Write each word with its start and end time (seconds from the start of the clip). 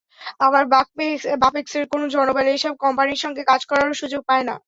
আবার 0.39 0.63
বাপেক্সের 1.43 1.83
কোনো 1.91 2.05
জনবল 2.15 2.45
এসব 2.51 2.73
কোম্পানির 2.83 3.21
সঙ্গে 3.23 3.41
কাজ 3.47 3.61
করারও 3.69 3.99
সুযোগ 4.01 4.21
পায় 4.29 4.45
না। 4.47 4.55